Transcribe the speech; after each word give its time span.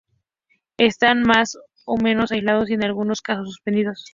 Están 0.79 1.21
más 1.21 1.55
o 1.85 1.95
menos 1.95 2.31
aislados 2.31 2.71
y 2.71 2.73
en 2.73 2.83
algunos 2.85 3.21
casos, 3.21 3.45
suspendidos. 3.49 4.09